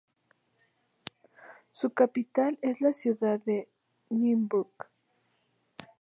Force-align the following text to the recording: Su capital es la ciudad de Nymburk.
Su 1.69 1.91
capital 1.91 2.57
es 2.63 2.81
la 2.81 2.91
ciudad 2.91 3.39
de 3.41 3.69
Nymburk. 4.09 4.89